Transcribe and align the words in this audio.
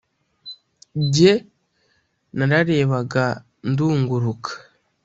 jye 1.13 1.33
nararebaga 2.37 3.25
ndunguruka, 3.69 4.51